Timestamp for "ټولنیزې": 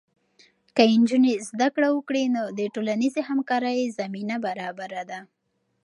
2.73-3.21